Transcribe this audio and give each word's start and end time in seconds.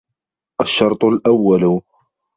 الشَّرْطُ 0.61 1.05
الْأَوَّلُ 1.05 1.81